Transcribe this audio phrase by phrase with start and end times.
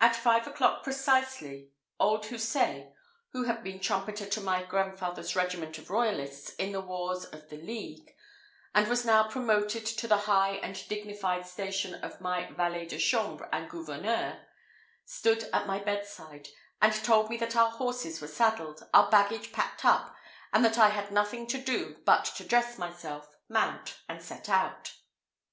[0.00, 2.92] At five o'clock precisely, old Houssaye,
[3.32, 7.56] who had been trumpeter to my grandfather's regiment of royalists in the wars of the
[7.56, 8.14] League,
[8.72, 13.48] and was now promoted to the high and dignified station of my valet de chambre
[13.50, 14.46] and gouverneur,
[15.06, 16.46] stood at my bed side,
[16.80, 20.14] and told me that our horses were saddled, our baggage packed up,
[20.52, 24.94] and that I had nothing to do but to dress myself, mount, and set out.